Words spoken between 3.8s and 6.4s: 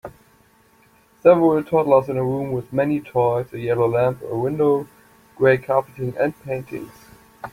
lamp a window gray carpeting and